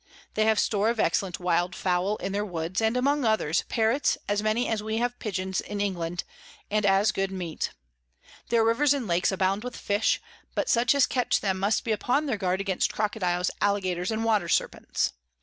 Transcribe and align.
They 0.33 0.45
have 0.45 0.57
Store 0.57 0.89
of 0.89 0.99
excellent 0.99 1.39
Wild 1.39 1.75
Fowl 1.75 2.15
in 2.15 2.31
their 2.31 2.43
Woods, 2.43 2.81
and 2.81 2.97
among 2.97 3.23
others, 3.23 3.65
Parrots 3.69 4.17
as 4.27 4.41
many 4.41 4.67
as 4.67 4.81
we 4.81 4.97
have 4.97 5.19
Pidgeons 5.19 5.61
in 5.61 5.79
England, 5.79 6.23
and 6.71 6.87
as 6.87 7.11
good 7.11 7.29
Meat. 7.29 7.69
Their 8.49 8.63
Rivers 8.65 8.95
and 8.95 9.05
Lakes 9.05 9.31
abound 9.31 9.63
with 9.63 9.77
Fish, 9.77 10.19
but 10.55 10.69
such 10.69 10.95
as 10.95 11.05
catch 11.05 11.41
them 11.41 11.59
must 11.59 11.83
be 11.83 11.91
upon 11.91 12.25
their 12.25 12.37
guard 12.37 12.59
against 12.59 12.91
Crocodiles, 12.91 13.51
Alligators, 13.61 14.09
and 14.09 14.23
Water 14.25 14.49
Serpents. 14.49 15.13